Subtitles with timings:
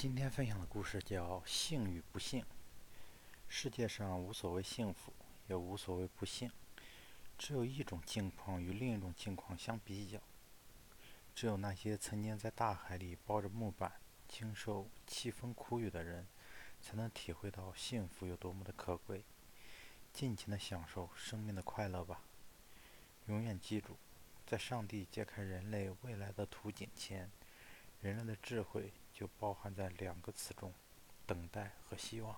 [0.00, 2.40] 今天分享的故事叫《幸与不幸》。
[3.48, 5.12] 世界上无所谓幸福，
[5.46, 6.50] 也无所谓不幸，
[7.36, 10.18] 只有一种境况与另一种境况相比较。
[11.34, 13.92] 只有那些曾经在大海里抱着木板，
[14.26, 16.26] 经受凄风苦雨的人，
[16.80, 19.22] 才能体会到幸福有多么的可贵。
[20.14, 22.22] 尽情的享受生命的快乐吧！
[23.26, 23.98] 永远记住，
[24.46, 27.30] 在上帝揭开人类未来的图景前，
[28.00, 28.94] 人类的智慧。
[29.20, 30.72] 就包含在两个词中：
[31.26, 32.34] 等待和希望。